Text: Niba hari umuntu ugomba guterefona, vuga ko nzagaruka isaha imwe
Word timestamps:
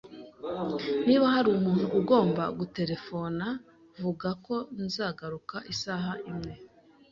Niba 1.07 1.25
hari 1.33 1.47
umuntu 1.57 1.85
ugomba 1.99 2.43
guterefona, 2.59 3.45
vuga 4.01 4.29
ko 4.45 4.55
nzagaruka 4.83 5.55
isaha 5.73 6.11
imwe 6.29 6.53